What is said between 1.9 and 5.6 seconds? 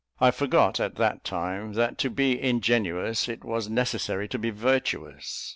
to be ingenuous it was necessary to be virtuous.